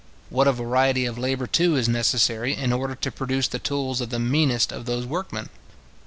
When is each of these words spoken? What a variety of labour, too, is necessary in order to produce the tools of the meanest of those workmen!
What 0.31 0.47
a 0.47 0.51
variety 0.51 1.05
of 1.05 1.19
labour, 1.19 1.45
too, 1.45 1.75
is 1.75 1.87
necessary 1.87 2.55
in 2.55 2.73
order 2.73 2.95
to 2.95 3.11
produce 3.11 3.47
the 3.47 3.59
tools 3.59 4.01
of 4.01 4.09
the 4.09 4.17
meanest 4.17 4.71
of 4.71 4.87
those 4.87 5.05
workmen! 5.05 5.49